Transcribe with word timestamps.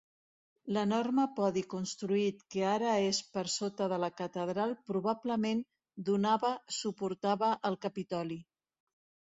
L'enorme 0.77 1.25
podi 1.39 1.61
construït 1.73 2.41
que 2.55 2.63
ara 2.69 2.95
és 3.09 3.19
per 3.35 3.43
sota 3.57 3.89
de 3.93 4.01
la 4.05 4.11
catedral 4.23 4.75
probablement 4.89 5.63
donava 6.11 6.55
suportava 6.81 7.53
el 7.73 7.81
Capitoli. 7.87 8.43